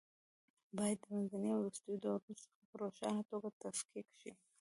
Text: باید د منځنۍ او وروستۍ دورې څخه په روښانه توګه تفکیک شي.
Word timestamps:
باید 0.77 0.97
د 1.01 1.05
منځنۍ 1.13 1.49
او 1.53 1.59
وروستۍ 1.61 1.95
دورې 2.03 2.33
څخه 2.43 2.53
په 2.69 2.75
روښانه 2.81 3.21
توګه 3.31 3.49
تفکیک 3.63 4.07
شي. 4.19 4.31